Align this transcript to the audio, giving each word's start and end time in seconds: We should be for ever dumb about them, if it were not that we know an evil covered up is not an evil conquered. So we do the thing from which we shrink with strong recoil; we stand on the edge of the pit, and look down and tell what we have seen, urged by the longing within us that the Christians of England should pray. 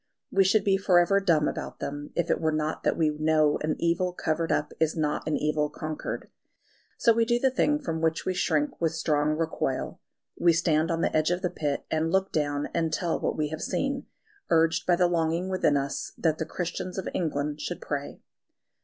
We 0.31 0.43
should 0.43 0.63
be 0.63 0.77
for 0.77 0.97
ever 0.97 1.19
dumb 1.19 1.47
about 1.47 1.79
them, 1.79 2.09
if 2.15 2.31
it 2.31 2.41
were 2.41 2.51
not 2.51 2.81
that 2.81 2.97
we 2.97 3.09
know 3.09 3.59
an 3.61 3.75
evil 3.77 4.13
covered 4.13 4.51
up 4.51 4.73
is 4.79 4.97
not 4.97 5.27
an 5.27 5.37
evil 5.37 5.69
conquered. 5.69 6.31
So 6.97 7.13
we 7.13 7.23
do 7.23 7.37
the 7.37 7.51
thing 7.51 7.77
from 7.77 8.01
which 8.01 8.25
we 8.25 8.33
shrink 8.33 8.81
with 8.81 8.95
strong 8.95 9.37
recoil; 9.37 9.99
we 10.35 10.53
stand 10.53 10.89
on 10.89 11.01
the 11.01 11.15
edge 11.15 11.29
of 11.29 11.43
the 11.43 11.51
pit, 11.51 11.85
and 11.91 12.11
look 12.11 12.31
down 12.31 12.67
and 12.73 12.91
tell 12.91 13.19
what 13.19 13.37
we 13.37 13.49
have 13.49 13.61
seen, 13.61 14.07
urged 14.49 14.87
by 14.87 14.95
the 14.95 15.05
longing 15.05 15.49
within 15.49 15.77
us 15.77 16.13
that 16.17 16.39
the 16.39 16.47
Christians 16.47 16.97
of 16.97 17.07
England 17.13 17.61
should 17.61 17.79
pray. 17.79 18.21